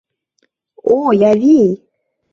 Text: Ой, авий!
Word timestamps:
Ой, 0.99 1.17
авий! 1.31 1.71